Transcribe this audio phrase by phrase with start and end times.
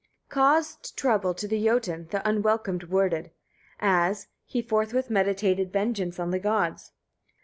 [0.29, 0.29] 3.
[0.35, 3.29] Caused trouble to the Jotun th' unwelcome worded
[3.79, 6.91] As: he forthwith meditated vengeance on the gods.